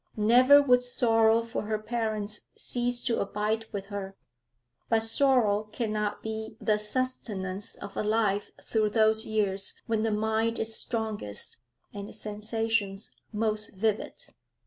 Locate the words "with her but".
3.71-5.03